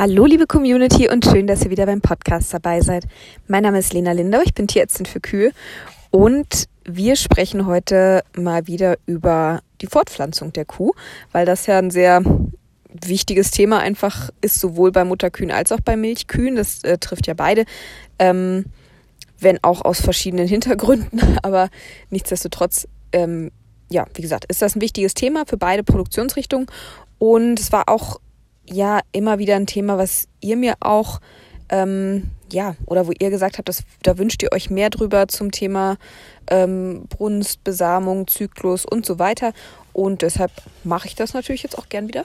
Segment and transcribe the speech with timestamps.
[0.00, 3.04] Hallo liebe Community und schön, dass ihr wieder beim Podcast dabei seid.
[3.48, 5.52] Mein Name ist Lena Lindau, ich bin Tierärztin für Kühe
[6.10, 10.92] und wir sprechen heute mal wieder über die Fortpflanzung der Kuh,
[11.32, 12.22] weil das ja ein sehr
[12.88, 16.56] wichtiges Thema einfach ist, sowohl bei Mutterkühen als auch bei Milchkühen.
[16.56, 17.66] Das äh, trifft ja beide.
[18.18, 18.64] Ähm,
[19.38, 21.68] wenn auch aus verschiedenen Hintergründen, aber
[22.08, 23.50] nichtsdestotrotz, ähm,
[23.90, 26.68] ja, wie gesagt, ist das ein wichtiges Thema für beide Produktionsrichtungen.
[27.18, 28.18] Und es war auch
[28.70, 31.20] ja immer wieder ein Thema, was ihr mir auch,
[31.68, 35.50] ähm, ja, oder wo ihr gesagt habt, dass, da wünscht ihr euch mehr drüber zum
[35.50, 35.96] Thema
[36.48, 39.52] ähm, Brunst, Besamung, Zyklus und so weiter.
[39.92, 40.50] Und deshalb
[40.84, 42.24] mache ich das natürlich jetzt auch gern wieder.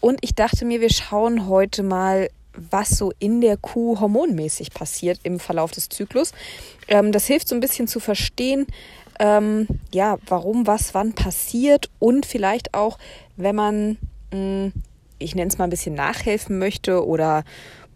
[0.00, 5.20] Und ich dachte mir, wir schauen heute mal, was so in der Kuh hormonmäßig passiert
[5.22, 6.32] im Verlauf des Zyklus.
[6.88, 8.66] Ähm, das hilft so ein bisschen zu verstehen,
[9.20, 12.98] ähm, ja, warum was wann passiert und vielleicht auch,
[13.36, 13.98] wenn man
[14.32, 14.72] mh, mm,
[15.20, 17.44] ich nenne es mal ein bisschen nachhelfen möchte oder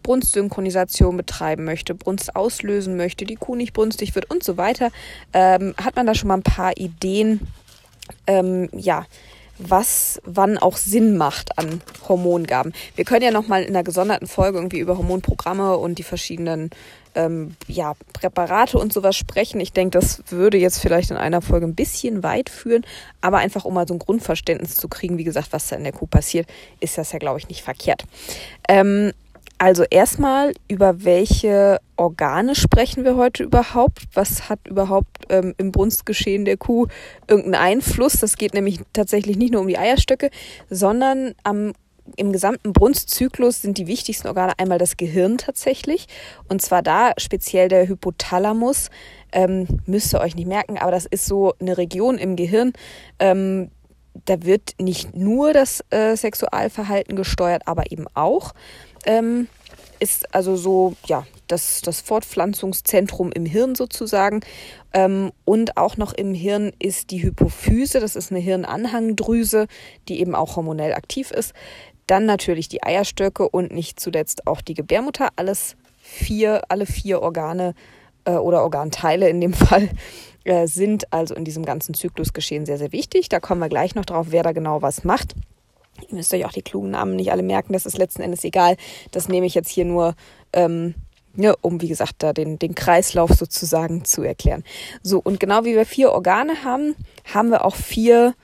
[0.03, 4.91] Brunstsynchronisation betreiben möchte, Brunst auslösen möchte, die Kuh nicht brunstig wird und so weiter,
[5.33, 7.47] ähm, hat man da schon mal ein paar Ideen,
[8.27, 9.05] ähm, ja,
[9.57, 12.73] was wann auch Sinn macht an Hormongaben.
[12.95, 16.69] Wir können ja noch mal in einer gesonderten Folge irgendwie über Hormonprogramme und die verschiedenen
[17.15, 19.59] ähm, ja, Präparate und sowas sprechen.
[19.59, 22.85] Ich denke, das würde jetzt vielleicht in einer Folge ein bisschen weit führen,
[23.21, 25.93] aber einfach um mal so ein Grundverständnis zu kriegen, wie gesagt, was da in der
[25.93, 26.47] Kuh passiert,
[26.79, 28.03] ist das ja, glaube ich, nicht verkehrt.
[28.67, 29.11] Ähm,
[29.57, 34.03] also erstmal, über welche Organe sprechen wir heute überhaupt?
[34.13, 36.87] Was hat überhaupt ähm, im Brunstgeschehen der Kuh
[37.27, 38.13] irgendeinen Einfluss?
[38.13, 40.29] Das geht nämlich tatsächlich nicht nur um die Eierstöcke,
[40.69, 41.71] sondern am
[42.17, 46.07] im gesamten Brunstzyklus sind die wichtigsten Organe einmal das Gehirn tatsächlich.
[46.47, 48.89] Und zwar da speziell der Hypothalamus.
[49.31, 52.73] Ähm, müsst ihr euch nicht merken, aber das ist so eine Region im Gehirn.
[53.19, 53.69] Ähm,
[54.25, 58.53] da wird nicht nur das äh, Sexualverhalten gesteuert, aber eben auch.
[59.05, 59.47] Ähm,
[59.99, 64.41] ist also so, ja, das, das Fortpflanzungszentrum im Hirn sozusagen.
[64.93, 69.67] Ähm, und auch noch im Hirn ist die Hypophyse, das ist eine Hirnanhangdrüse,
[70.07, 71.53] die eben auch hormonell aktiv ist.
[72.07, 75.29] Dann natürlich die Eierstöcke und nicht zuletzt auch die Gebärmutter.
[75.35, 77.73] Alles vier, alle vier Organe
[78.25, 79.89] äh, oder Organteile in dem Fall
[80.43, 83.29] äh, sind also in diesem ganzen Zyklusgeschehen sehr, sehr wichtig.
[83.29, 85.33] Da kommen wir gleich noch drauf, wer da genau was macht.
[86.09, 88.75] Ihr müsst euch auch die klugen Namen nicht alle merken, das ist letzten Endes egal.
[89.11, 90.13] Das nehme ich jetzt hier nur,
[90.53, 90.93] ähm,
[91.35, 94.63] ja, um wie gesagt da den, den Kreislauf sozusagen zu erklären.
[95.03, 96.95] So, und genau wie wir vier Organe haben,
[97.33, 98.35] haben wir auch vier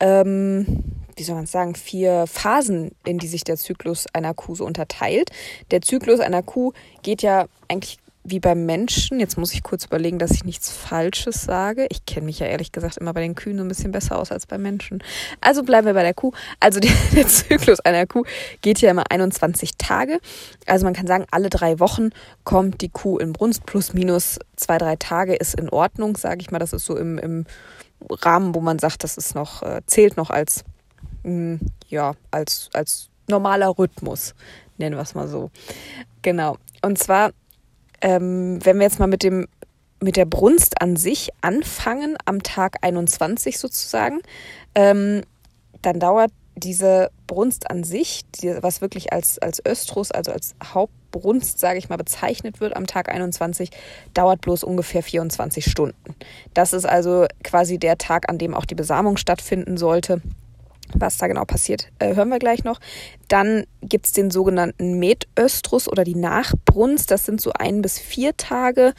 [0.00, 0.82] ähm,
[1.16, 5.30] wie soll man sagen, vier Phasen, in die sich der Zyklus einer Kuh so unterteilt.
[5.70, 9.20] Der Zyklus einer Kuh geht ja eigentlich wie beim Menschen.
[9.20, 11.86] Jetzt muss ich kurz überlegen, dass ich nichts Falsches sage.
[11.90, 14.46] Ich kenne mich ja ehrlich gesagt immer bei den Kühen ein bisschen besser aus als
[14.46, 15.02] bei Menschen.
[15.42, 16.32] Also bleiben wir bei der Kuh.
[16.58, 18.24] Also der, der Zyklus einer Kuh
[18.62, 20.18] geht ja immer 21 Tage.
[20.66, 22.10] Also man kann sagen, alle drei Wochen
[22.44, 23.66] kommt die Kuh in Brunst.
[23.66, 26.58] Plus minus zwei, drei Tage ist in Ordnung, sage ich mal.
[26.58, 27.44] Das ist so im, im
[28.10, 30.64] Rahmen, wo man sagt, das ist noch, äh, zählt noch als
[31.24, 31.58] mh,
[31.88, 34.34] ja, als, als normaler Rhythmus,
[34.78, 35.50] nennen wir es mal so.
[36.22, 36.56] Genau.
[36.82, 37.32] Und zwar,
[38.00, 39.46] ähm, wenn wir jetzt mal mit dem
[40.00, 44.20] mit der Brunst an sich anfangen, am Tag 21 sozusagen,
[44.74, 45.22] ähm,
[45.80, 51.58] dann dauert diese Brunst an sich, die, was wirklich als, als Östrus, also als Hauptbrunst,
[51.58, 53.70] sage ich mal, bezeichnet wird am Tag 21,
[54.12, 56.14] dauert bloß ungefähr 24 Stunden.
[56.52, 60.20] Das ist also quasi der Tag, an dem auch die Besamung stattfinden sollte.
[60.92, 62.78] Was da genau passiert, äh, hören wir gleich noch.
[63.28, 67.10] Dann gibt es den sogenannten Metöstrus oder die Nachbrunst.
[67.10, 68.92] Das sind so ein bis vier Tage.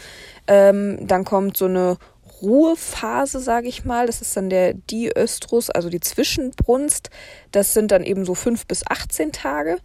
[0.47, 1.97] Ähm, dann kommt so eine
[2.41, 4.07] Ruhephase, sage ich mal.
[4.07, 7.09] Das ist dann der Diöstrus, also die Zwischenbrunst.
[7.51, 9.77] Das sind dann eben so fünf bis 18 Tage.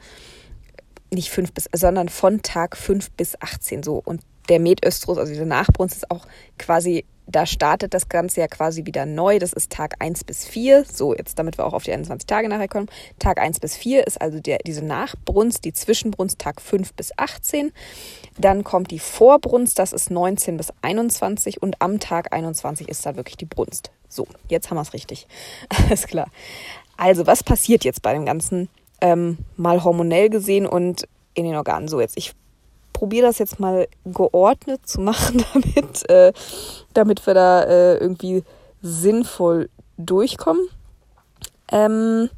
[1.12, 4.00] Nicht fünf bis, sondern von Tag fünf bis 18 so.
[4.04, 6.26] Und der Metöstrus, also diese Nachbrunst, ist auch
[6.58, 9.38] quasi da startet das Ganze ja quasi wieder neu.
[9.38, 10.84] Das ist Tag 1 bis 4.
[10.84, 12.88] So, jetzt damit wir auch auf die 21 Tage nachher kommen.
[13.18, 17.72] Tag 1 bis 4 ist also der, diese Nachbrunst, die Zwischenbrunst Tag 5 bis 18.
[18.38, 23.16] Dann kommt die Vorbrunst, das ist 19 bis 21 und am Tag 21 ist da
[23.16, 23.90] wirklich die Brunst.
[24.08, 25.26] So, jetzt haben wir es richtig.
[25.68, 26.28] Alles klar.
[26.96, 28.68] Also, was passiert jetzt bei dem Ganzen?
[29.00, 31.88] Ähm, mal hormonell gesehen und in den Organen.
[31.88, 32.34] So, jetzt, ich
[33.00, 36.34] probiere das jetzt mal geordnet zu machen, damit, äh,
[36.92, 38.44] damit wir da äh, irgendwie
[38.82, 40.68] sinnvoll durchkommen.
[41.72, 42.28] Ähm,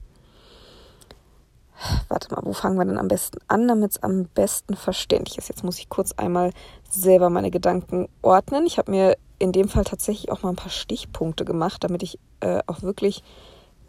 [2.08, 5.48] warte mal, wo fangen wir denn am besten an, damit es am besten verständlich ist?
[5.48, 6.52] Jetzt muss ich kurz einmal
[6.88, 8.64] selber meine Gedanken ordnen.
[8.64, 12.20] Ich habe mir in dem Fall tatsächlich auch mal ein paar Stichpunkte gemacht, damit ich
[12.38, 13.24] äh, auch wirklich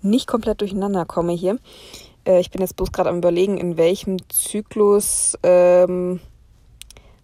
[0.01, 1.59] nicht komplett durcheinander komme hier.
[2.25, 6.19] Äh, ich bin jetzt bloß gerade am überlegen, in welchem Zyklus ähm,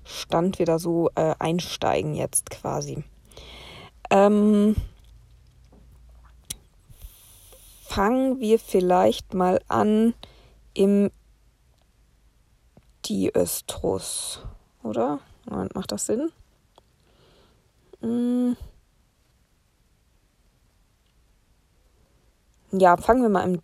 [0.10, 3.04] Stand wir da so äh, einsteigen jetzt quasi.
[4.10, 4.76] Ähm,
[7.84, 10.16] fangen wir vielleicht mal an
[10.74, 11.12] im
[13.06, 14.44] Diöstrus,
[14.82, 15.20] oder?
[15.46, 16.32] Moment, macht das Sinn?
[18.02, 18.58] Hm.
[22.72, 23.62] Ja, fangen wir mal im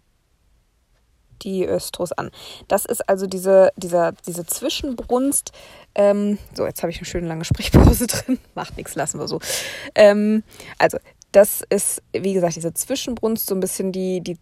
[1.43, 2.31] Diöstrus an.
[2.67, 5.51] Das ist also diese, dieser, diese Zwischenbrunst.
[5.95, 8.39] Ähm, so, jetzt habe ich eine schöne lange Sprechpause drin.
[8.53, 9.39] Macht nichts, lassen wir so.
[9.95, 10.43] Ähm,
[10.77, 10.97] also,
[11.31, 14.37] das ist, wie gesagt, diese Zwischenbrunst, so ein bisschen die, die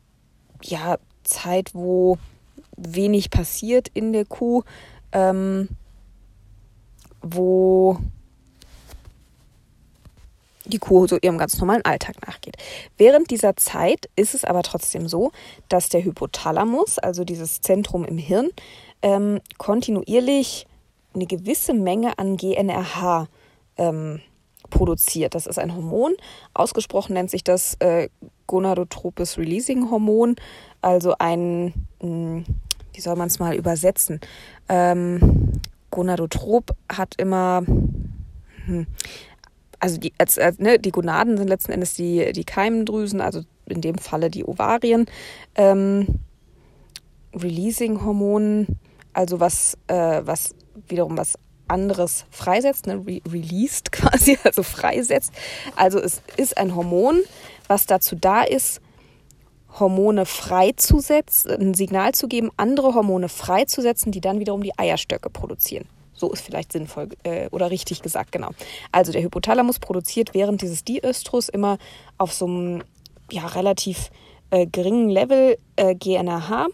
[0.63, 2.17] ja, Zeit, wo
[2.77, 4.63] wenig passiert in der Kuh,
[5.11, 5.69] ähm,
[7.21, 7.97] wo
[10.65, 12.57] die Kuh so ihrem ganz normalen Alltag nachgeht.
[12.97, 15.31] Während dieser Zeit ist es aber trotzdem so,
[15.69, 18.49] dass der Hypothalamus, also dieses Zentrum im Hirn,
[19.01, 20.65] ähm, kontinuierlich
[21.13, 23.27] eine gewisse Menge an GNRH
[23.77, 24.21] ähm,
[24.69, 25.35] produziert.
[25.35, 26.15] Das ist ein Hormon.
[26.53, 28.09] Ausgesprochen nennt sich das äh,
[28.47, 30.35] Gonadotropes Releasing Hormon,
[30.81, 32.45] also ein, mh, hm,
[32.93, 34.19] wie soll man es mal übersetzen?
[34.69, 35.51] Ähm,
[35.91, 37.63] Gonadotrop hat immer,
[38.65, 38.87] hm,
[39.83, 43.97] also die, als, ne, die Gonaden sind letzten Endes die, die Keimdrüsen, also in dem
[43.97, 45.07] Falle die Ovarien.
[45.55, 46.21] Ähm,
[47.35, 48.67] Releasing-Hormon,
[49.11, 50.55] also was, äh, was
[50.87, 51.33] wiederum was
[51.67, 55.33] anderes freisetzt, ne, re released quasi, also freisetzt.
[55.75, 57.19] Also es ist ein Hormon,
[57.67, 58.79] was dazu da ist,
[59.77, 65.89] Hormone freizusetzen, ein Signal zu geben, andere Hormone freizusetzen, die dann wiederum die Eierstöcke produzieren.
[66.23, 68.51] So ist vielleicht sinnvoll äh, oder richtig gesagt, genau.
[68.93, 71.77] Also der Hypothalamus produziert während dieses Diöstrus immer
[72.17, 72.83] auf so einem
[73.29, 74.09] ja, relativ
[74.49, 76.67] äh, geringen Level äh, GNRH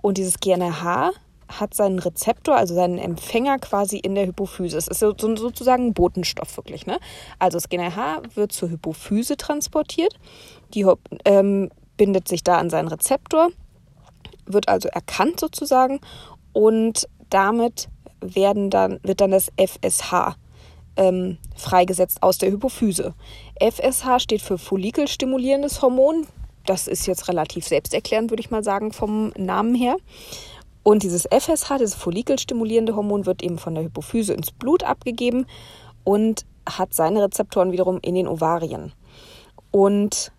[0.00, 1.10] und dieses GNRH
[1.46, 4.78] hat seinen Rezeptor, also seinen Empfänger quasi in der Hypophyse.
[4.78, 6.86] Es ist so, so, sozusagen ein Botenstoff wirklich.
[6.86, 6.98] Ne?
[7.38, 10.14] Also das GNRH wird zur Hypophyse transportiert,
[10.72, 10.86] die
[11.26, 11.68] ähm,
[11.98, 13.50] bindet sich da an seinen Rezeptor,
[14.46, 16.00] wird also erkannt sozusagen
[16.54, 17.90] und damit
[18.20, 20.36] werden dann, wird dann das FSH
[20.96, 23.14] ähm, freigesetzt aus der Hypophyse.
[23.60, 26.26] FSH steht für follikelstimulierendes Hormon.
[26.64, 29.96] Das ist jetzt relativ selbsterklärend, würde ich mal sagen, vom Namen her.
[30.82, 35.46] Und dieses FSH, dieses follikelstimulierende Hormon, wird eben von der Hypophyse ins Blut abgegeben
[36.04, 38.92] und hat seine Rezeptoren wiederum in den Ovarien.
[39.70, 40.32] Und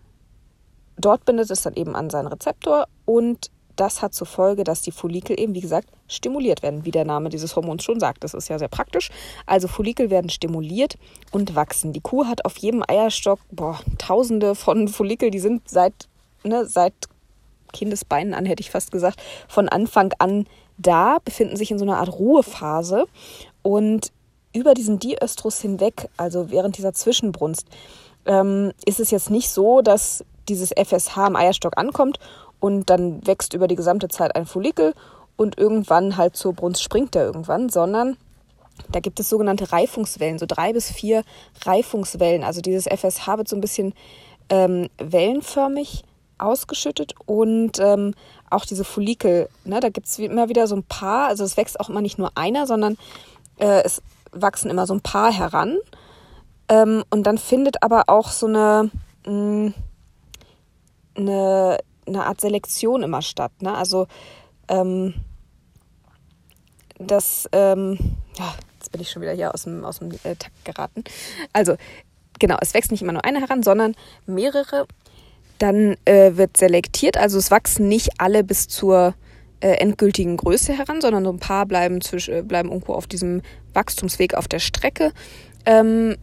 [0.96, 4.90] dort bindet es dann eben an seinen Rezeptor und das hat zur Folge, dass die
[4.90, 8.24] Follikel eben, wie gesagt, stimuliert werden, wie der Name dieses Hormons schon sagt.
[8.24, 9.10] Das ist ja sehr praktisch.
[9.46, 10.98] Also Follikel werden stimuliert
[11.30, 11.92] und wachsen.
[11.92, 16.08] Die Kuh hat auf jedem Eierstock boah, tausende von Follikel, die sind seit,
[16.42, 16.94] ne, seit
[17.72, 20.46] Kindesbeinen an, hätte ich fast gesagt, von Anfang an
[20.78, 23.06] da, befinden sich in so einer Art Ruhephase
[23.62, 24.12] und
[24.52, 27.66] über diesen Diöstrus hinweg, also während dieser Zwischenbrunst,
[28.26, 32.18] ähm, ist es jetzt nicht so, dass dieses FSH am Eierstock ankommt
[32.60, 34.94] und dann wächst über die gesamte Zeit ein Follikel
[35.36, 38.16] und irgendwann halt zur Brunst springt er irgendwann, sondern
[38.90, 41.22] da gibt es sogenannte Reifungswellen, so drei bis vier
[41.64, 42.44] Reifungswellen.
[42.44, 43.92] Also dieses FSH wird so ein bisschen
[44.48, 46.04] ähm, wellenförmig
[46.38, 48.14] ausgeschüttet und ähm,
[48.50, 51.80] auch diese Follikel, ne, da gibt es immer wieder so ein paar, also es wächst
[51.80, 52.96] auch immer nicht nur einer, sondern
[53.58, 55.78] äh, es wachsen immer so ein paar heran.
[56.68, 58.90] Ähm, und dann findet aber auch so eine,
[59.26, 59.74] mh, mm,
[61.16, 63.52] eine eine Art Selektion immer statt.
[63.60, 63.74] Ne?
[63.74, 64.06] Also
[64.68, 65.14] ähm,
[66.98, 67.98] das, ähm,
[68.36, 71.04] ja, jetzt bin ich schon wieder hier aus dem, aus dem äh, Takt geraten.
[71.52, 71.76] Also
[72.38, 73.94] genau, es wächst nicht immer nur eine heran, sondern
[74.26, 74.86] mehrere.
[75.58, 79.14] Dann äh, wird selektiert, also es wachsen nicht alle bis zur
[79.60, 83.42] äh, endgültigen Größe heran, sondern so ein paar bleiben, zwisch, äh, bleiben irgendwo auf diesem
[83.74, 85.12] Wachstumsweg auf der Strecke.
[85.66, 86.16] Ähm,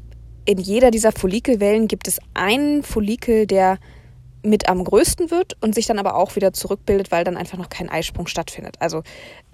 [0.45, 3.77] in jeder dieser Follikelwellen gibt es einen Follikel, der
[4.45, 7.69] mit am größten wird und sich dann aber auch wieder zurückbildet, weil dann einfach noch
[7.69, 8.75] kein Eisprung stattfindet.
[8.79, 9.03] Also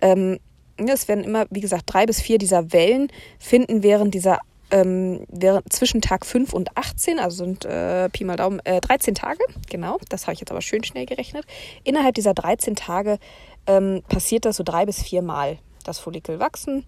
[0.02, 0.40] ähm,
[0.78, 4.40] es werden immer, wie gesagt, drei bis vier dieser Wellen finden während dieser
[4.72, 9.16] ähm, während, zwischen Tag 5 und 18, also sind äh, Pi mal Daumen, äh, 13
[9.16, 11.46] Tage, genau, das habe ich jetzt aber schön schnell gerechnet.
[11.84, 13.20] Innerhalb dieser 13 Tage
[13.68, 15.58] ähm, passiert das so drei bis vier Mal.
[15.84, 16.86] Das Follikel wachsen,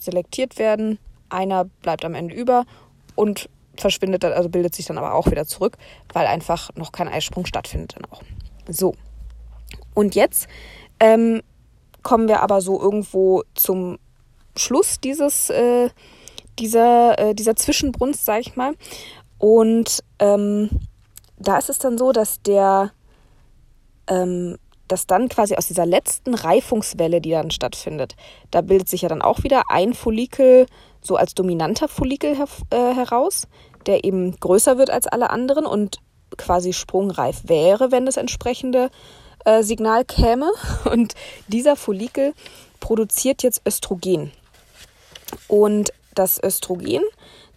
[0.00, 2.64] selektiert werden, einer bleibt am Ende über
[3.14, 3.48] und
[3.80, 5.76] verschwindet also bildet sich dann aber auch wieder zurück,
[6.12, 8.22] weil einfach noch kein Eisprung stattfindet dann auch.
[8.68, 8.94] So.
[9.94, 10.48] Und jetzt
[11.00, 11.42] ähm,
[12.02, 13.98] kommen wir aber so irgendwo zum
[14.56, 15.90] Schluss dieses, äh,
[16.58, 18.74] dieser, äh, dieser Zwischenbrunst, sag ich mal.
[19.38, 20.70] Und ähm,
[21.38, 22.92] da ist es dann so, dass der,
[24.08, 24.56] ähm,
[24.88, 28.16] dass dann quasi aus dieser letzten Reifungswelle, die dann stattfindet,
[28.50, 30.66] da bildet sich ja dann auch wieder ein Follikel
[31.06, 33.46] so als dominanter Follikel her äh, heraus,
[33.86, 35.98] der eben größer wird als alle anderen und
[36.36, 38.90] quasi sprungreif wäre, wenn das entsprechende
[39.44, 40.50] äh, Signal käme.
[40.90, 41.14] Und
[41.48, 42.34] dieser Follikel
[42.80, 44.32] produziert jetzt Östrogen.
[45.48, 47.02] Und das Östrogen,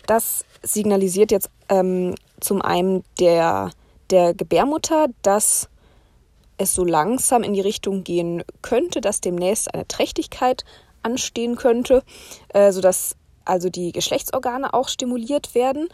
[0.06, 3.72] das signalisiert jetzt ähm, zum einen der,
[4.10, 5.70] der Gebärmutter, dass
[6.58, 10.66] es so langsam in die Richtung gehen könnte, dass demnächst eine Trächtigkeit
[11.04, 12.04] anstehen könnte,
[12.50, 13.16] äh, sodass
[13.50, 15.90] also die Geschlechtsorgane auch stimuliert werden.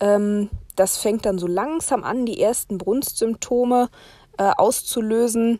[0.00, 3.88] Ähm, das fängt dann so langsam an, die ersten Brunstsymptome
[4.38, 5.58] äh, auszulösen.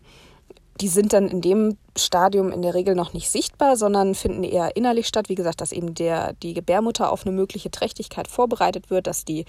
[0.80, 4.76] Die sind dann in dem Stadium in der Regel noch nicht sichtbar, sondern finden eher
[4.76, 5.28] innerlich statt.
[5.28, 9.44] Wie gesagt, dass eben der, die Gebärmutter auf eine mögliche Trächtigkeit vorbereitet wird, dass die,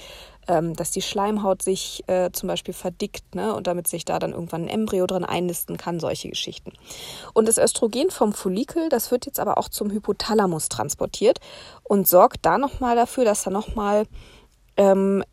[0.48, 4.32] ähm, dass die Schleimhaut sich äh, zum Beispiel verdickt ne, und damit sich da dann
[4.32, 6.74] irgendwann ein Embryo drin einnisten kann, solche Geschichten.
[7.34, 11.40] Und das Östrogen vom Follikel, das wird jetzt aber auch zum Hypothalamus transportiert
[11.84, 14.06] und sorgt da nochmal dafür, dass da nochmal
[14.78, 15.24] ähm,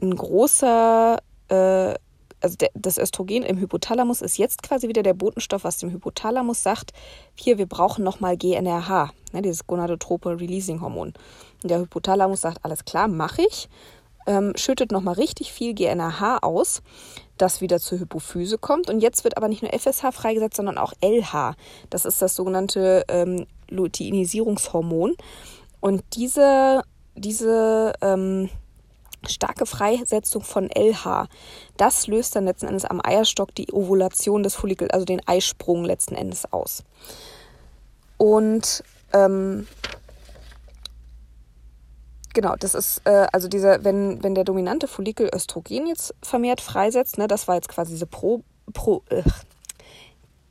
[0.00, 1.18] ein großer
[1.48, 1.94] äh,
[2.40, 6.92] also das Östrogen im Hypothalamus ist jetzt quasi wieder der Botenstoff, was dem Hypothalamus sagt,
[7.34, 11.14] hier, wir brauchen nochmal GNRH, ne, dieses Gonadotrope Releasing Hormon.
[11.62, 13.68] Und der Hypothalamus sagt, alles klar, mache ich,
[14.26, 16.82] ähm, schüttet nochmal richtig viel GNRH aus,
[17.38, 18.90] das wieder zur Hypophyse kommt.
[18.90, 21.54] Und jetzt wird aber nicht nur FSH freigesetzt, sondern auch LH.
[21.90, 25.16] Das ist das sogenannte ähm, Luteinisierungshormon.
[25.80, 26.82] Und diese,
[27.14, 28.50] diese ähm,
[29.28, 31.28] starke Freisetzung von LH.
[31.76, 36.14] Das löst dann letzten Endes am Eierstock die Ovulation des Follikels, also den Eisprung letzten
[36.14, 36.84] Endes aus.
[38.16, 38.82] Und
[39.12, 39.66] ähm,
[42.34, 47.18] genau, das ist äh, also dieser, wenn, wenn der dominante Follikel Östrogen jetzt vermehrt freisetzt,
[47.18, 48.42] ne, das war jetzt quasi diese Pro,
[48.72, 49.22] Pro äh,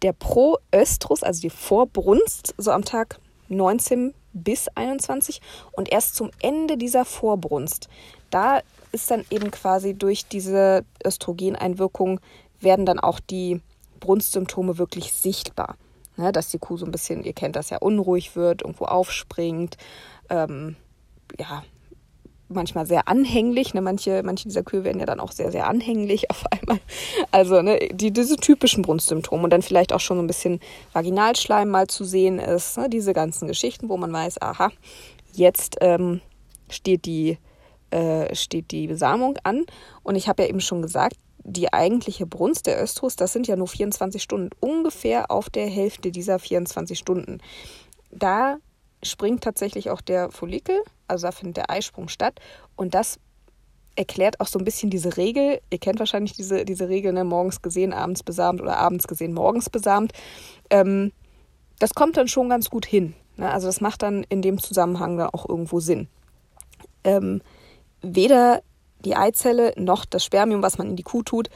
[0.02, 3.20] der Proöstrus, also die Vorbrunst, so am Tag
[3.50, 5.42] 19 bis 21
[5.72, 7.90] und erst zum Ende dieser Vorbrunst
[8.30, 12.20] da ist dann eben quasi durch diese Östrogeneinwirkung
[12.60, 13.62] werden dann auch die
[14.00, 15.76] Brunstsymptome wirklich sichtbar.
[16.16, 19.78] Ne, dass die Kuh so ein bisschen, ihr kennt das ja, unruhig wird, irgendwo aufspringt,
[20.32, 20.76] ähm,
[21.38, 21.64] ja,
[22.50, 23.74] manchmal sehr anhänglich.
[23.74, 23.82] Ne?
[23.82, 26.80] Manche, manche dieser Kühe werden ja dann auch sehr, sehr anhänglich auf einmal.
[27.32, 30.60] Also ne, die, diese typischen Brunstsymptome und dann vielleicht auch schon so ein bisschen
[30.94, 32.78] Vaginalschleim mal zu sehen ist.
[32.78, 32.90] Ne?
[32.90, 34.72] Diese ganzen Geschichten, wo man weiß, aha,
[35.34, 36.22] jetzt ähm,
[36.70, 37.38] steht die
[37.92, 39.66] äh, steht die Besamung an.
[40.04, 43.56] Und ich habe ja eben schon gesagt, die eigentliche Brunst der Östrus, das sind ja
[43.56, 47.40] nur 24 Stunden, ungefähr auf der Hälfte dieser 24 Stunden.
[48.12, 48.58] Da
[49.02, 52.40] springt tatsächlich auch der Follikel, also da findet der Eisprung statt.
[52.76, 53.20] Und das
[53.96, 55.60] erklärt auch so ein bisschen diese Regel.
[55.70, 57.24] Ihr kennt wahrscheinlich diese, diese Regel, ne?
[57.24, 60.14] morgens gesehen, abends besamt oder abends gesehen, morgens besamt.
[60.70, 61.12] Ähm,
[61.80, 63.14] das kommt dann schon ganz gut hin.
[63.38, 63.50] Ne?
[63.50, 66.08] Also das macht dann in dem Zusammenhang dann auch irgendwo Sinn.
[67.04, 67.42] Ähm,
[68.02, 68.62] weder
[69.04, 71.50] die Eizelle noch das Spermium, was man in die Kuh tut,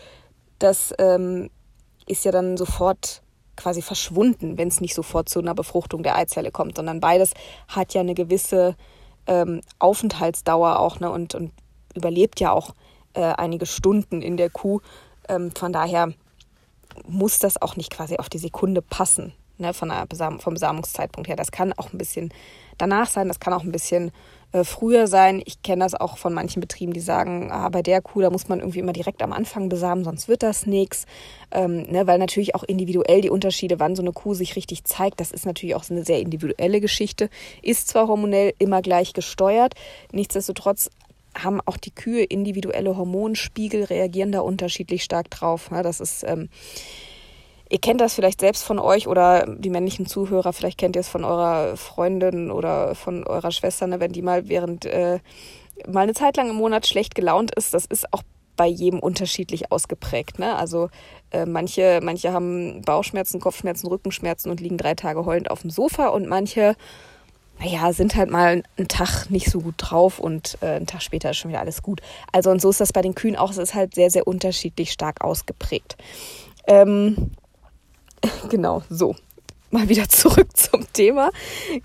[0.59, 1.49] das ähm,
[2.05, 3.21] ist ja dann sofort
[3.55, 7.33] quasi verschwunden, wenn es nicht sofort zu einer Befruchtung der Eizelle kommt, sondern beides
[7.67, 8.75] hat ja eine gewisse
[9.27, 11.51] ähm, Aufenthaltsdauer auch ne, und, und
[11.95, 12.73] überlebt ja auch
[13.13, 14.79] äh, einige Stunden in der Kuh.
[15.27, 16.13] Ähm, von daher
[17.07, 20.07] muss das auch nicht quasi auf die Sekunde passen, ne, von der
[20.39, 21.35] vom Besamungszeitpunkt her.
[21.35, 22.33] Das kann auch ein bisschen
[22.77, 24.11] danach sein, das kann auch ein bisschen
[24.51, 25.41] äh, früher sein.
[25.45, 28.49] Ich kenne das auch von manchen Betrieben, die sagen, ah, bei der Kuh, da muss
[28.49, 31.05] man irgendwie immer direkt am Anfang besamen, sonst wird das nichts.
[31.51, 35.19] Ähm, ne, weil natürlich auch individuell die Unterschiede, wann so eine Kuh sich richtig zeigt,
[35.19, 37.29] das ist natürlich auch so eine sehr individuelle Geschichte.
[37.61, 39.73] Ist zwar hormonell immer gleich gesteuert,
[40.11, 40.89] nichtsdestotrotz
[41.35, 45.69] haben auch die Kühe individuelle Hormonspiegel, reagieren da unterschiedlich stark drauf.
[45.71, 46.49] Ja, das ist ähm,
[47.71, 51.07] Ihr kennt das vielleicht selbst von euch oder die männlichen Zuhörer, vielleicht kennt ihr es
[51.07, 55.19] von eurer Freundin oder von eurer Schwester, ne, wenn die mal während äh,
[55.87, 57.73] mal eine Zeit lang im Monat schlecht gelaunt ist.
[57.73, 58.23] Das ist auch
[58.57, 60.37] bei jedem unterschiedlich ausgeprägt.
[60.37, 60.53] Ne?
[60.53, 60.89] Also
[61.31, 66.07] äh, manche, manche haben Bauchschmerzen, Kopfschmerzen, Rückenschmerzen und liegen drei Tage heulend auf dem Sofa
[66.07, 66.75] und manche,
[67.57, 71.29] naja, sind halt mal einen Tag nicht so gut drauf und äh, einen Tag später
[71.29, 72.01] ist schon wieder alles gut.
[72.33, 73.51] Also und so ist das bei den Kühen auch.
[73.51, 75.95] Es ist halt sehr, sehr unterschiedlich stark ausgeprägt.
[76.67, 77.31] Ähm,
[78.49, 79.15] genau, so.
[79.69, 81.31] Mal wieder zurück zum Thema.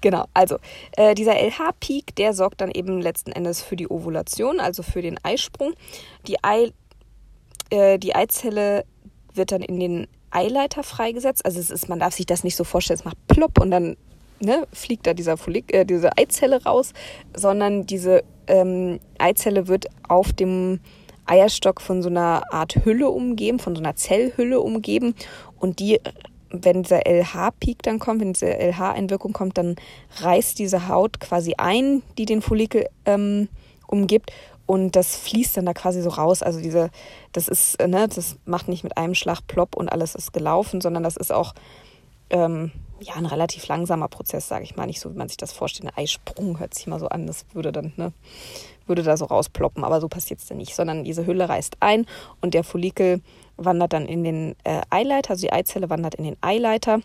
[0.00, 0.56] Genau, also
[0.96, 5.18] äh, dieser LH-Peak, der sorgt dann eben letzten Endes für die Ovulation, also für den
[5.22, 5.74] Eisprung.
[6.26, 6.72] Die, Ei,
[7.70, 8.84] äh, die Eizelle
[9.32, 11.44] wird dann in den Eileiter freigesetzt.
[11.46, 13.96] Also es ist, man darf sich das nicht so vorstellen, es macht plopp und dann
[14.40, 16.92] ne, fliegt da dieser Folik, äh, diese Eizelle raus,
[17.34, 20.80] sondern diese ähm, Eizelle wird auf dem
[21.26, 25.14] Eierstock von so einer Art Hülle umgeben, von so einer Zellhülle umgeben
[25.58, 26.00] Und die,
[26.50, 29.76] wenn dieser LH-Peak dann kommt, wenn diese LH-Einwirkung kommt, dann
[30.20, 33.48] reißt diese Haut quasi ein, die den Follikel ähm,
[33.86, 34.32] umgibt
[34.66, 36.42] und das fließt dann da quasi so raus.
[36.42, 36.90] Also diese,
[37.32, 41.04] das ist, ne, das macht nicht mit einem Schlag plopp und alles ist gelaufen, sondern
[41.04, 41.54] das ist auch
[42.30, 44.86] ähm, ja ein relativ langsamer Prozess, sage ich mal.
[44.86, 45.92] Nicht so, wie man sich das vorstellt.
[45.92, 47.28] Ein Eisprung hört sich mal so an.
[47.28, 48.12] Das würde dann, ne,
[48.86, 52.04] würde da so rausploppen, aber so passiert es dann nicht, sondern diese Hülle reißt ein
[52.40, 53.20] und der Follikel
[53.56, 57.00] wandert dann in den äh, Eileiter, also die Eizelle wandert in den Eileiter.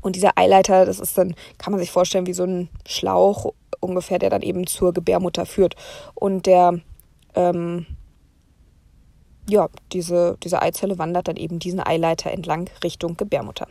[0.00, 4.18] Und dieser Eileiter, das ist dann, kann man sich vorstellen, wie so ein Schlauch ungefähr,
[4.18, 5.74] der dann eben zur Gebärmutter führt.
[6.14, 6.80] Und der,
[7.34, 7.86] ähm,
[9.48, 13.66] ja, diese, diese Eizelle wandert dann eben diesen Eileiter entlang Richtung Gebärmutter.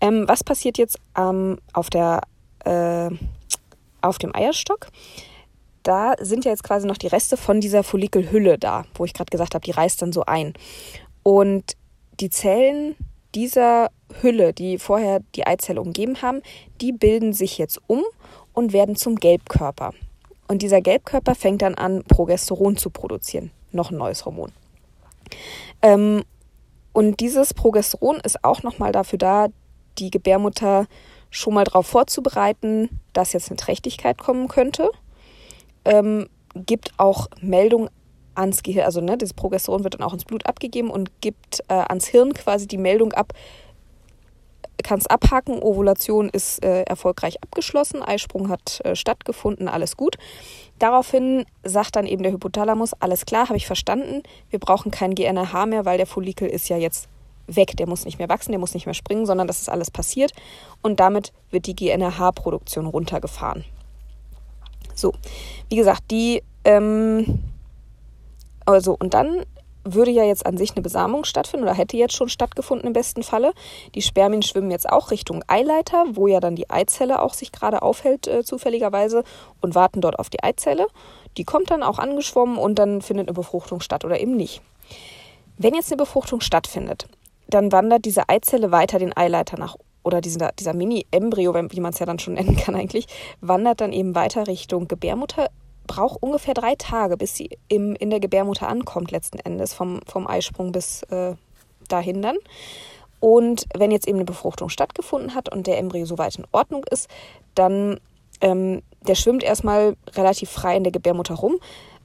[0.00, 2.20] Ähm, was passiert jetzt ähm, auf, der,
[2.64, 3.10] äh,
[4.02, 4.88] auf dem Eierstock?
[5.82, 9.30] Da sind ja jetzt quasi noch die Reste von dieser Follikelhülle da, wo ich gerade
[9.30, 10.52] gesagt habe, die reißt dann so ein.
[11.28, 11.76] Und
[12.20, 12.96] die Zellen
[13.34, 13.90] dieser
[14.22, 16.40] Hülle, die vorher die Eizelle umgeben haben,
[16.80, 18.02] die bilden sich jetzt um
[18.54, 19.92] und werden zum Gelbkörper.
[20.48, 23.50] Und dieser Gelbkörper fängt dann an, Progesteron zu produzieren.
[23.72, 24.52] Noch ein neues Hormon.
[25.82, 26.22] Ähm,
[26.94, 29.48] und dieses Progesteron ist auch nochmal dafür da,
[29.98, 30.86] die Gebärmutter
[31.28, 34.90] schon mal darauf vorzubereiten, dass jetzt eine Trächtigkeit kommen könnte.
[35.84, 37.90] Ähm, gibt auch Meldung
[38.38, 41.74] ans Gehirn, also ne, das Progesteron wird dann auch ins Blut abgegeben und gibt äh,
[41.74, 43.32] ans Hirn quasi die Meldung ab,
[44.82, 50.16] kannst abhaken, Ovulation ist äh, erfolgreich abgeschlossen, Eisprung hat äh, stattgefunden, alles gut.
[50.78, 55.66] Daraufhin sagt dann eben der Hypothalamus, alles klar, habe ich verstanden, wir brauchen kein GNRH
[55.66, 57.08] mehr, weil der Follikel ist ja jetzt
[57.48, 59.90] weg, der muss nicht mehr wachsen, der muss nicht mehr springen, sondern das ist alles
[59.90, 60.32] passiert
[60.82, 63.64] und damit wird die GNRH-Produktion runtergefahren.
[64.94, 65.12] So,
[65.68, 67.40] wie gesagt, die, ähm,
[68.68, 69.44] also und dann
[69.82, 73.22] würde ja jetzt an sich eine Besamung stattfinden oder hätte jetzt schon stattgefunden im besten
[73.22, 73.52] Falle.
[73.94, 77.80] Die Spermien schwimmen jetzt auch Richtung Eileiter, wo ja dann die Eizelle auch sich gerade
[77.80, 79.24] aufhält äh, zufälligerweise
[79.62, 80.86] und warten dort auf die Eizelle.
[81.38, 84.60] Die kommt dann auch angeschwommen und dann findet eine Befruchtung statt oder eben nicht.
[85.56, 87.08] Wenn jetzt eine Befruchtung stattfindet,
[87.48, 91.98] dann wandert diese Eizelle weiter den Eileiter nach oder dieser, dieser Mini-Embryo, wie man es
[91.98, 93.06] ja dann schon nennen kann eigentlich,
[93.40, 95.48] wandert dann eben weiter Richtung Gebärmutter
[95.88, 100.28] braucht ungefähr drei Tage, bis sie im, in der Gebärmutter ankommt, letzten Endes, vom, vom
[100.28, 101.34] Eisprung bis äh,
[101.88, 102.36] dahin dann.
[103.18, 107.08] Und wenn jetzt eben eine Befruchtung stattgefunden hat und der Embryo soweit in Ordnung ist,
[107.56, 107.98] dann
[108.40, 111.58] ähm, der schwimmt erstmal relativ frei in der Gebärmutter rum,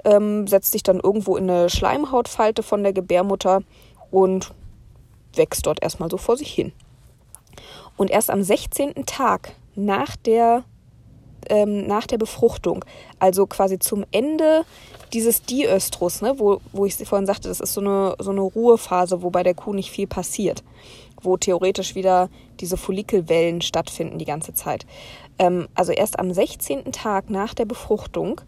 [0.04, 3.62] ähm, setzt sich dann irgendwo in eine Schleimhautfalte von der Gebärmutter
[4.10, 4.52] und
[5.36, 6.72] wächst dort erstmal so vor sich hin.
[7.98, 9.06] Und erst am 16.
[9.06, 10.63] Tag nach der
[11.49, 12.84] ähm, nach der Befruchtung,
[13.19, 14.63] also quasi zum Ende
[15.13, 19.21] dieses Diöstrus, ne, wo, wo ich vorhin sagte, das ist so eine, so eine Ruhephase,
[19.21, 20.63] wo bei der Kuh nicht viel passiert,
[21.21, 22.29] wo theoretisch wieder
[22.60, 24.86] diese Follikelwellen stattfinden die ganze Zeit.
[25.39, 26.91] Ähm, also erst am 16.
[26.91, 28.41] Tag nach der Befruchtung,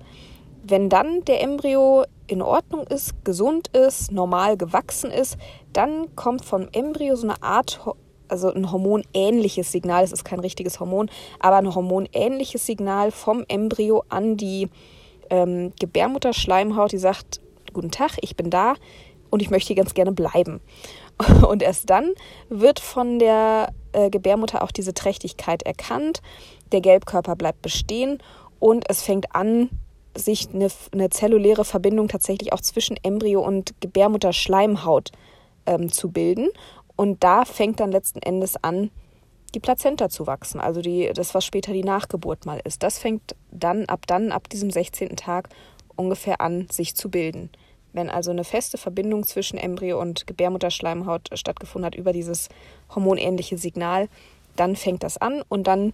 [0.64, 5.38] wenn dann der Embryo in Ordnung ist, gesund ist, normal gewachsen ist,
[5.74, 7.80] dann kommt vom Embryo so eine Art
[8.28, 11.10] also ein hormonähnliches Signal, es ist kein richtiges Hormon,
[11.40, 14.70] aber ein hormonähnliches Signal vom Embryo an die
[15.30, 17.42] ähm, Gebärmutterschleimhaut, die sagt,
[17.74, 18.76] guten Tag, ich bin da
[19.30, 20.62] und ich möchte hier ganz gerne bleiben.
[21.48, 22.12] Und erst dann
[22.50, 26.22] wird von der äh, Gebärmutter auch diese Trächtigkeit erkannt,
[26.74, 28.22] der Gelbkörper bleibt bestehen
[28.60, 29.70] und es fängt an,
[30.18, 35.12] sich eine, eine zelluläre Verbindung tatsächlich auch zwischen Embryo und Gebärmutterschleimhaut
[35.66, 36.50] ähm, zu bilden.
[36.96, 38.92] Und da fängt dann letzten Endes an,
[39.54, 42.84] die Plazenta zu wachsen, also die, das, was später die Nachgeburt mal ist.
[42.84, 45.16] Das fängt dann ab dann, ab diesem 16.
[45.16, 45.50] Tag
[45.96, 47.50] ungefähr an, sich zu bilden.
[47.94, 52.50] Wenn also eine feste Verbindung zwischen Embryo und Gebärmutterschleimhaut stattgefunden hat über dieses
[52.94, 54.10] hormonähnliche Signal,
[54.58, 55.94] dann fängt das an und dann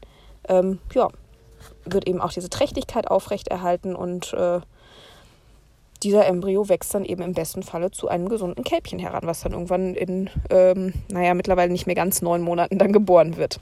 [0.50, 1.10] ähm, ja,
[1.86, 4.62] wird eben auch diese Trächtigkeit aufrechterhalten und äh,
[6.04, 9.54] dieser Embryo wächst dann eben im besten Falle zu einem gesunden Kälbchen heran, was dann
[9.54, 13.60] irgendwann in, ähm, naja, mittlerweile nicht mehr ganz neun Monaten dann geboren wird.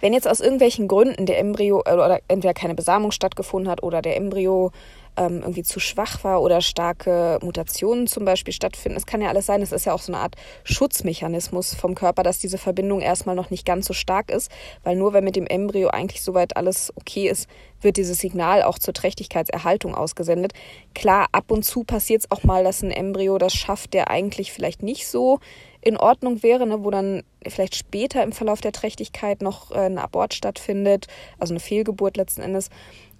[0.00, 4.02] Wenn jetzt aus irgendwelchen Gründen der Embryo äh, oder entweder keine Besamung stattgefunden hat oder
[4.02, 4.72] der Embryo
[5.20, 8.96] ähm, irgendwie zu schwach war oder starke Mutationen zum Beispiel stattfinden.
[8.96, 12.22] Es kann ja alles sein, es ist ja auch so eine Art Schutzmechanismus vom Körper,
[12.22, 14.50] dass diese Verbindung erstmal noch nicht ganz so stark ist,
[14.82, 17.48] weil nur wenn mit dem Embryo eigentlich soweit alles okay ist,
[17.82, 20.52] wird dieses Signal auch zur Trächtigkeitserhaltung ausgesendet.
[20.94, 24.52] Klar, ab und zu passiert es auch mal, dass ein Embryo das schafft, der eigentlich
[24.52, 25.38] vielleicht nicht so
[25.82, 29.98] in Ordnung wäre, ne, wo dann vielleicht später im Verlauf der Trächtigkeit noch äh, ein
[29.98, 31.06] Abort stattfindet,
[31.38, 32.68] also eine Fehlgeburt letzten Endes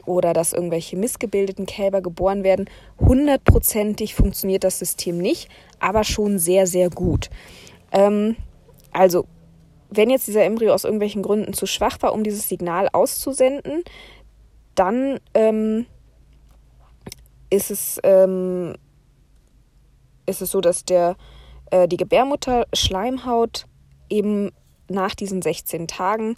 [0.06, 2.68] oder dass irgendwelche missgebildeten Kälber geboren werden.
[2.98, 7.30] Hundertprozentig funktioniert das System nicht, aber schon sehr, sehr gut.
[7.92, 8.36] Ähm,
[8.92, 9.26] also,
[9.90, 13.82] wenn jetzt dieser Embryo aus irgendwelchen Gründen zu schwach war, um dieses Signal auszusenden,
[14.74, 15.86] dann ähm,
[17.50, 18.74] ist, es, ähm,
[20.26, 21.16] ist es so, dass der,
[21.70, 23.66] äh, die Gebärmutter Schleimhaut
[24.08, 24.52] eben
[24.88, 26.36] nach diesen 16 Tagen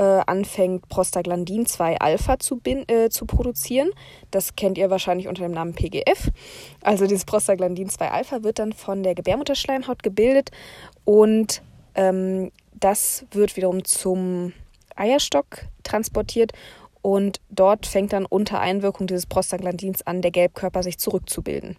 [0.00, 3.90] äh, anfängt, Prostaglandin 2-Alpha zu, äh, zu produzieren.
[4.30, 6.30] Das kennt ihr wahrscheinlich unter dem Namen PGF.
[6.82, 10.52] Also dieses Prostaglandin 2-Alpha wird dann von der Gebärmutterschleimhaut gebildet
[11.04, 11.60] und
[11.96, 14.54] ähm, das wird wiederum zum
[14.96, 16.52] Eierstock transportiert
[17.02, 21.76] und dort fängt dann unter Einwirkung dieses Prostaglandins an, der Gelbkörper sich zurückzubilden.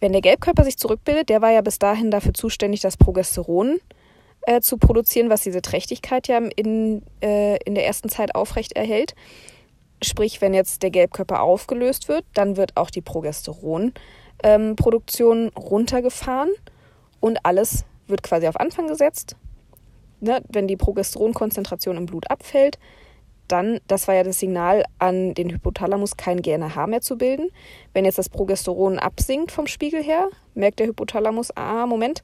[0.00, 3.78] Wenn der Gelbkörper sich zurückbildet, der war ja bis dahin dafür zuständig, das Progesteron
[4.42, 9.14] äh, zu produzieren, was diese Trächtigkeit ja in, äh, in der ersten Zeit aufrecht erhält.
[10.02, 16.50] Sprich, wenn jetzt der Gelbkörper aufgelöst wird, dann wird auch die Progesteronproduktion ähm, runtergefahren
[17.20, 19.36] und alles wird quasi auf Anfang gesetzt.
[20.20, 20.42] Ne?
[20.48, 22.78] Wenn die Progesteronkonzentration im Blut abfällt,
[23.48, 27.48] dann, das war ja das Signal an den Hypothalamus, kein GNRH mehr zu bilden.
[27.92, 32.22] Wenn jetzt das Progesteron absinkt vom Spiegel her, merkt der Hypothalamus, ah, Moment,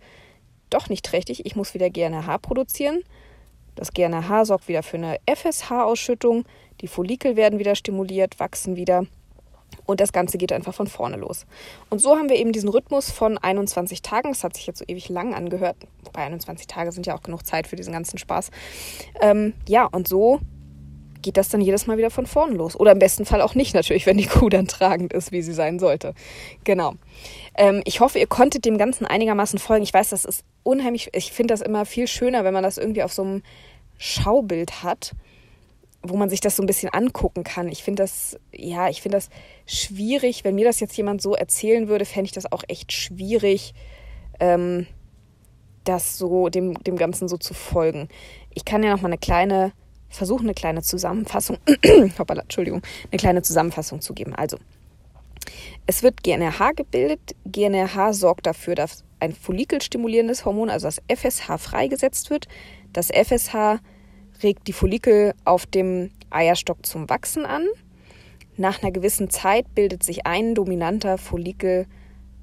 [0.71, 3.03] doch nicht trächtig, ich muss wieder GNRH produzieren.
[3.75, 6.45] Das GNRH sorgt wieder für eine FSH-Ausschüttung,
[6.81, 9.07] die Follikel werden wieder stimuliert, wachsen wieder
[9.85, 11.47] und das Ganze geht einfach von vorne los.
[11.91, 14.31] Und so haben wir eben diesen Rhythmus von 21 Tagen.
[14.31, 15.77] Das hat sich jetzt so ewig lang angehört.
[16.05, 18.51] Wobei 21 Tage sind ja auch genug Zeit für diesen ganzen Spaß.
[19.21, 20.41] Ähm, ja, und so
[21.27, 22.79] geht das dann jedes Mal wieder von vorne los.
[22.79, 25.53] Oder im besten Fall auch nicht natürlich, wenn die Kuh dann tragend ist, wie sie
[25.53, 26.15] sein sollte.
[26.63, 26.95] Genau.
[27.57, 29.83] Ähm, ich hoffe, ihr konntet dem Ganzen einigermaßen folgen.
[29.83, 33.03] Ich weiß, das ist unheimlich, ich finde das immer viel schöner, wenn man das irgendwie
[33.03, 33.43] auf so einem
[33.99, 35.17] Schaubild hat,
[36.01, 37.67] wo man sich das so ein bisschen angucken kann.
[37.67, 39.29] Ich finde das, ja, ich finde das
[39.67, 40.45] schwierig.
[40.45, 43.75] Wenn mir das jetzt jemand so erzählen würde, fände ich das auch echt schwierig,
[44.39, 44.87] ähm,
[45.83, 48.07] das so, dem, dem Ganzen so zu folgen.
[48.55, 49.73] Ich kann ja noch mal eine kleine
[50.09, 51.59] versuche eine kleine Zusammenfassung,
[52.19, 54.35] hoppala, Entschuldigung, eine kleine Zusammenfassung zu geben.
[54.35, 54.59] Also,
[55.87, 57.37] es wird GNRH gebildet.
[57.45, 62.49] GNRH sorgt dafür, dass ein follikelstimulierendes Hormon, also das FSH, freigesetzt wird.
[62.93, 63.81] Das FSH
[64.43, 67.67] regt die Follikel auf dem Eierstock zum Wachsen an.
[68.57, 71.87] Nach einer gewissen Zeit bildet sich ein dominanter Follikel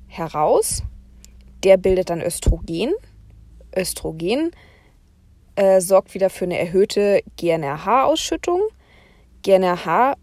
[0.08, 0.84] heraus.
[1.64, 2.94] Der bildet dann Östrogen.
[3.76, 4.52] Östrogen
[5.56, 8.62] äh, sorgt wieder für eine erhöhte GNRH-Ausschüttung.
[9.44, 10.16] GNRH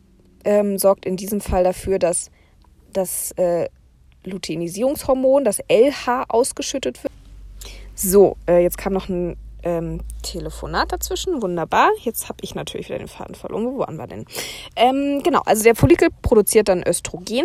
[0.45, 2.31] ähm, sorgt in diesem Fall dafür, dass
[2.93, 3.69] das äh,
[4.25, 7.13] Luteinisierungshormon, das LH, ausgeschüttet wird.
[7.95, 11.43] So, äh, jetzt kam noch ein ähm, Telefonat dazwischen.
[11.43, 11.91] Wunderbar.
[12.01, 13.67] Jetzt habe ich natürlich wieder den Faden verloren.
[13.67, 14.25] Wo waren wir denn?
[14.77, 17.45] Ähm, genau, also der Follikel produziert dann Östrogen.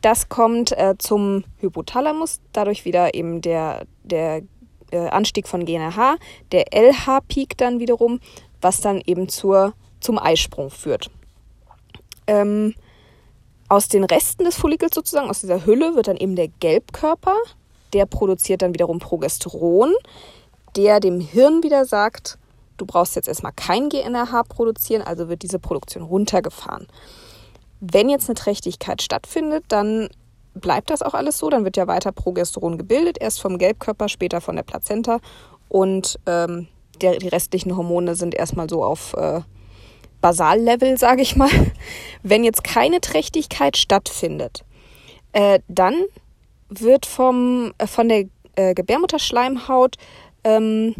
[0.00, 2.40] Das kommt äh, zum Hypothalamus.
[2.52, 4.42] Dadurch wieder eben der, der
[4.90, 6.16] äh, Anstieg von GNRH,
[6.52, 8.20] der LH-Peak dann wiederum,
[8.60, 11.10] was dann eben zur, zum Eisprung führt.
[12.26, 12.74] Ähm,
[13.68, 17.36] aus den Resten des Follikels sozusagen, aus dieser Hülle, wird dann eben der Gelbkörper,
[17.92, 19.92] der produziert dann wiederum Progesteron,
[20.76, 22.38] der dem Hirn wieder sagt,
[22.76, 26.86] du brauchst jetzt erstmal kein GNRH produzieren, also wird diese Produktion runtergefahren.
[27.80, 30.08] Wenn jetzt eine Trächtigkeit stattfindet, dann
[30.58, 31.50] bleibt das auch alles so.
[31.50, 35.18] Dann wird ja weiter Progesteron gebildet, erst vom Gelbkörper, später von der Plazenta.
[35.68, 36.68] Und ähm,
[37.00, 39.40] der, die restlichen Hormone sind erstmal so auf äh,
[40.20, 41.50] Basallevel, sage ich mal.
[42.22, 44.64] Wenn jetzt keine Trächtigkeit stattfindet,
[45.32, 45.94] äh, dann
[46.68, 48.24] wird vom, äh, von der
[48.56, 49.96] äh, Gebärmutterschleimhaut
[50.44, 50.94] ähm,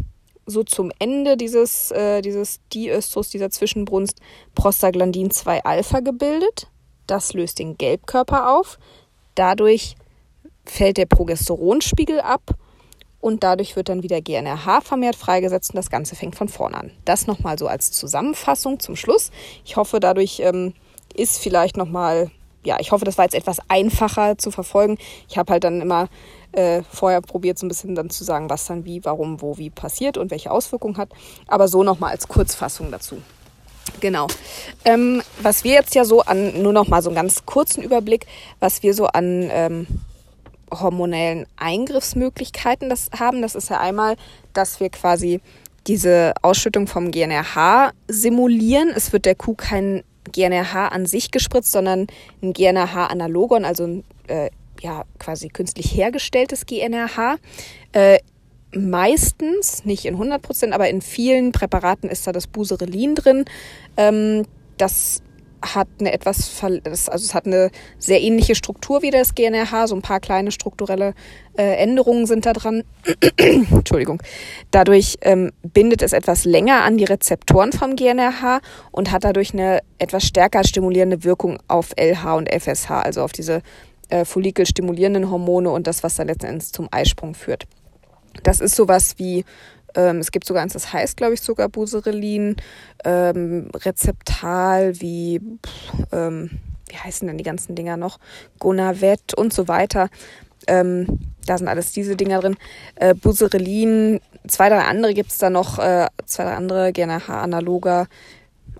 [0.45, 4.19] so zum Ende dieses, äh, dieses Diöstrus, dieser Zwischenbrunst,
[4.55, 6.67] Prostaglandin 2-Alpha gebildet.
[7.07, 8.79] Das löst den Gelbkörper auf.
[9.39, 9.95] Dadurch
[10.65, 12.55] fällt der Progesteronspiegel ab
[13.21, 16.91] und dadurch wird dann wieder GNRH vermehrt freigesetzt und das Ganze fängt von vorne an.
[17.05, 19.31] Das nochmal so als Zusammenfassung zum Schluss.
[19.63, 20.73] Ich hoffe, dadurch ähm,
[21.15, 22.31] ist vielleicht nochmal,
[22.65, 24.97] ja, ich hoffe, das war jetzt etwas einfacher zu verfolgen.
[25.29, 26.09] Ich habe halt dann immer
[26.51, 29.69] äh, vorher probiert, so ein bisschen dann zu sagen, was dann wie, warum, wo, wie
[29.69, 31.13] passiert und welche Auswirkungen hat.
[31.47, 33.21] Aber so nochmal als Kurzfassung dazu.
[33.99, 34.27] Genau.
[34.85, 38.25] Ähm, was wir jetzt ja so an, nur noch mal so einen ganz kurzen Überblick,
[38.59, 39.87] was wir so an ähm,
[40.71, 44.15] hormonellen Eingriffsmöglichkeiten das haben, das ist ja einmal,
[44.53, 45.41] dass wir quasi
[45.87, 48.89] diese Ausschüttung vom GNRH simulieren.
[48.95, 52.07] Es wird der Kuh kein GNRH an sich gespritzt, sondern
[52.41, 54.49] ein GNRH-Analogon, also ein äh,
[54.81, 57.37] ja, quasi künstlich hergestelltes GNRH.
[57.91, 58.19] Äh,
[58.75, 63.45] meistens, nicht in 100 Prozent, aber in vielen Präparaten ist da das Buserelin drin.
[63.97, 64.45] Ähm,
[64.77, 65.23] das
[65.61, 70.01] hat eine etwas, also es hat eine sehr ähnliche Struktur wie das GNRH, so ein
[70.01, 71.13] paar kleine strukturelle
[71.57, 72.83] äh, Änderungen sind da dran.
[73.37, 74.21] Entschuldigung.
[74.71, 79.79] Dadurch ähm, bindet es etwas länger an die Rezeptoren vom GNRH und hat dadurch eine
[79.97, 83.61] etwas stärker stimulierende Wirkung auf LH und FSH, also auf diese
[84.09, 87.67] äh, follikelstimulierenden Hormone und das, was dann letztendlich zum Eisprung führt.
[88.43, 89.45] Das ist sowas wie
[89.95, 92.55] ähm, es gibt sogar eins, das heißt, glaube ich, sogar Buserelin,
[93.03, 95.41] ähm, Rezeptal wie,
[96.11, 96.51] ähm,
[96.87, 98.19] wie heißen denn die ganzen Dinger noch?
[98.59, 100.09] Gonavet und so weiter.
[100.67, 102.57] Ähm, da sind alles diese Dinger drin.
[102.95, 108.07] Äh, Buserelin, zwei, drei andere gibt es da noch, äh, zwei, drei andere, GNH-Analoga.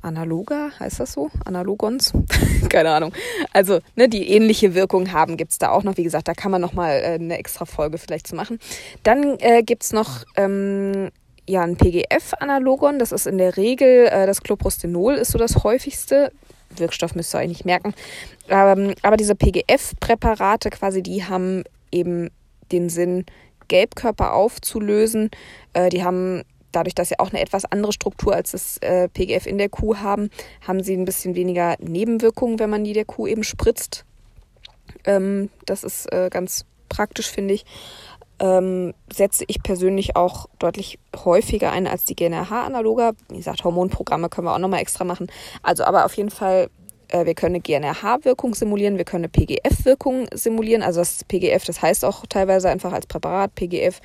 [0.02, 1.30] Analoga, heißt das so?
[1.46, 2.14] Analogons?
[2.70, 3.14] Keine Ahnung.
[3.54, 5.98] Also, ne, die ähnliche Wirkung haben, gibt es da auch noch.
[5.98, 8.60] Wie gesagt, da kann man nochmal äh, eine extra Folge vielleicht zu machen.
[9.04, 11.10] Dann äh, gibt es noch ähm,
[11.48, 13.00] ja, ein PGF-Analogon.
[13.00, 16.32] Das ist in der Regel äh, das Cloprostenol, ist so das häufigste.
[16.76, 17.94] Wirkstoff müsst ihr euch nicht merken.
[18.48, 22.30] Ähm, aber diese PGF-Präparate quasi, die haben eben
[22.72, 23.26] den Sinn,
[23.68, 25.32] Gelbkörper aufzulösen.
[25.74, 29.46] Äh, die haben dadurch, dass sie auch eine etwas andere Struktur als das äh, PGF
[29.46, 30.30] in der Kuh haben,
[30.68, 34.06] haben sie ein bisschen weniger Nebenwirkungen, wenn man die der Kuh eben spritzt.
[35.06, 37.66] Ähm, das ist äh, ganz praktisch, finde ich.
[38.42, 43.12] Ähm, setze ich persönlich auch deutlich häufiger ein als die GNRH-Analoga.
[43.28, 45.28] Wie gesagt, Hormonprogramme können wir auch nochmal extra machen.
[45.62, 46.70] Also aber auf jeden Fall
[47.10, 50.84] äh, wir können eine GNRH-Wirkung simulieren, wir können eine PGF-Wirkung simulieren.
[50.84, 54.00] Also das PGF, das heißt auch teilweise einfach als Präparat PGF.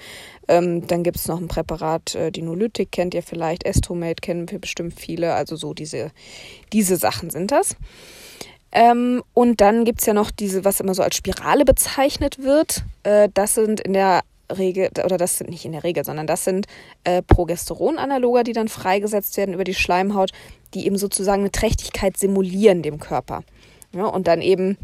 [0.49, 4.59] Ähm, dann gibt es noch ein Präparat, äh, Dinolytik kennt ihr vielleicht, Estromate kennen wir
[4.59, 5.35] bestimmt viele.
[5.35, 6.11] Also so diese,
[6.73, 7.77] diese Sachen sind das.
[8.73, 12.85] Ähm, und dann gibt es ja noch diese, was immer so als Spirale bezeichnet wird.
[13.05, 16.45] Äh, das sind in der Regel, oder das sind nicht in der Regel, sondern das
[16.45, 16.67] sind
[17.05, 20.31] äh, Progesteronanaloga, die dann freigesetzt werden über die Schleimhaut,
[20.75, 23.43] die eben sozusagen eine Trächtigkeit simulieren dem Körper.
[23.93, 24.77] Ja, und dann eben,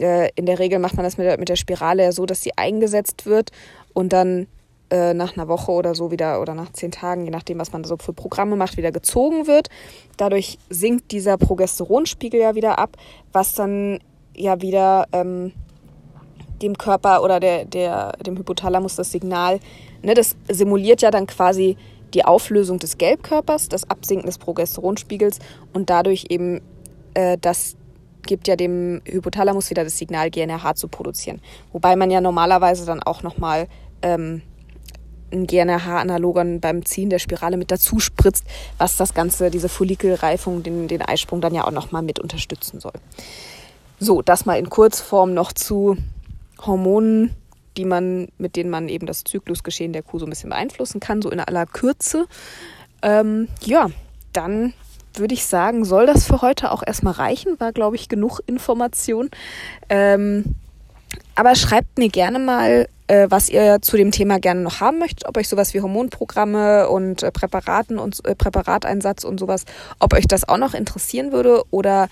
[0.00, 2.42] äh, in der Regel macht man das mit der, mit der Spirale ja so, dass
[2.42, 3.50] sie eingesetzt wird
[3.92, 4.46] und dann
[4.90, 7.82] äh, nach einer Woche oder so wieder oder nach zehn Tagen, je nachdem, was man
[7.82, 9.68] so für Programme macht, wieder gezogen wird.
[10.16, 12.96] Dadurch sinkt dieser Progesteronspiegel ja wieder ab,
[13.32, 13.98] was dann
[14.34, 15.52] ja wieder ähm,
[16.62, 19.60] dem Körper oder der, der, dem Hypothalamus das Signal,
[20.02, 21.76] ne, das simuliert ja dann quasi
[22.14, 25.38] die Auflösung des Gelbkörpers, das Absinken des Progesteronspiegels
[25.72, 26.60] und dadurch eben
[27.14, 27.76] äh, das
[28.24, 31.40] gibt ja dem Hypothalamus wieder das Signal, GNRH zu produzieren.
[31.72, 33.66] Wobei man ja normalerweise dann auch nochmal
[34.02, 34.42] ähm,
[35.32, 38.44] ein GNRH-Analogon beim Ziehen der Spirale mit dazu spritzt,
[38.78, 42.92] was das Ganze, diese Follikelreifung, den, den Eisprung dann ja auch nochmal mit unterstützen soll.
[43.98, 45.96] So, das mal in Kurzform noch zu
[46.66, 47.34] Hormonen,
[47.76, 51.22] die man, mit denen man eben das Zyklusgeschehen der Kuh so ein bisschen beeinflussen kann,
[51.22, 52.26] so in aller Kürze.
[53.02, 53.90] Ähm, ja,
[54.32, 54.74] dann
[55.14, 57.58] würde ich sagen, soll das für heute auch erstmal reichen.
[57.60, 59.30] War, glaube ich, genug Information.
[59.88, 60.56] Ähm,
[61.34, 65.26] aber schreibt mir gerne mal, äh, was ihr zu dem Thema gerne noch haben möchtet,
[65.28, 69.64] ob euch sowas wie Hormonprogramme und äh, Präparaten und äh, Präparateinsatz und sowas,
[69.98, 72.08] ob euch das auch noch interessieren würde oder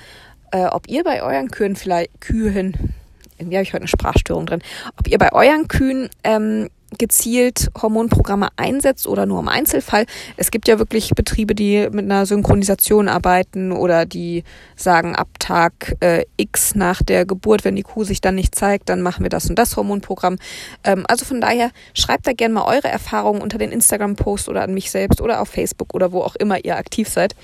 [0.52, 2.94] äh, ob ihr bei euren Kühen vielleicht Kühen,
[3.40, 4.62] irgendwie habe ich heute eine Sprachstörung drin,
[4.98, 10.06] ob ihr bei euren Kühen ähm, gezielt Hormonprogramme einsetzt oder nur im Einzelfall.
[10.36, 14.44] Es gibt ja wirklich Betriebe, die mit einer Synchronisation arbeiten oder die
[14.76, 18.88] sagen, ab Tag äh, X nach der Geburt, wenn die Kuh sich dann nicht zeigt,
[18.88, 20.38] dann machen wir das und das Hormonprogramm.
[20.84, 24.74] Ähm, also von daher schreibt da gerne mal eure Erfahrungen unter den Instagram-Post oder an
[24.74, 27.34] mich selbst oder auf Facebook oder wo auch immer ihr aktiv seid.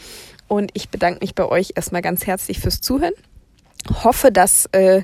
[0.48, 3.14] Und ich bedanke mich bei euch erstmal ganz herzlich fürs Zuhören.
[4.04, 5.02] Hoffe, dass äh,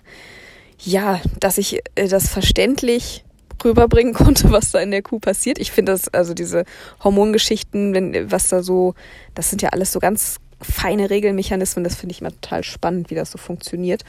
[0.79, 3.25] ja, dass ich äh, das verständlich
[3.65, 5.59] rüberbringen konnte, was da in der Kuh passiert.
[5.59, 6.65] Ich finde das, also diese
[7.03, 8.95] Hormongeschichten, wenn, was da so,
[9.35, 13.15] das sind ja alles so ganz feine Regelmechanismen, das finde ich immer total spannend, wie
[13.15, 14.05] das so funktioniert.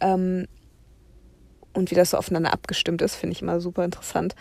[0.00, 0.46] Ähm,
[1.72, 4.34] und wie das so aufeinander abgestimmt ist, finde ich immer super interessant.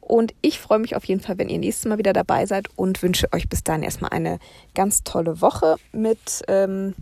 [0.00, 3.02] Und ich freue mich auf jeden Fall, wenn ihr nächstes Mal wieder dabei seid und
[3.02, 4.38] wünsche euch bis dahin erstmal eine
[4.74, 6.94] ganz tolle Woche mit ähm,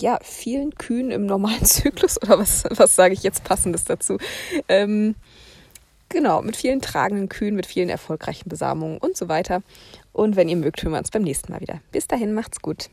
[0.00, 4.18] ja, vielen Kühen im normalen Zyklus oder was, was sage ich jetzt passendes dazu?
[4.68, 5.14] Ähm,
[6.14, 9.62] Genau, mit vielen tragenden Kühen, mit vielen erfolgreichen Besamungen und so weiter.
[10.12, 11.80] Und wenn ihr mögt, hören wir uns beim nächsten Mal wieder.
[11.90, 12.88] Bis dahin, macht's gut.